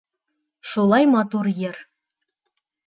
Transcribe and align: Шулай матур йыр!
Шулай 0.69 1.05
матур 1.13 1.45
йыр! 1.59 1.77